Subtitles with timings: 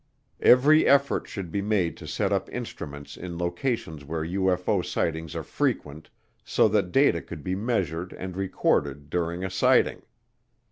[0.41, 5.43] Every effort should be made to set up instruments in locations where UFO sightings are
[5.43, 6.09] frequent,
[6.43, 10.01] so that data could be measured and recorded during a sighting.